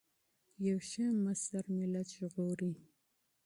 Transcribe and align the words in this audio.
یو 0.67 0.77
ښه 0.89 1.05
مشر 1.25 1.63
ملت 1.77 2.07
ژغوري. 2.17 2.73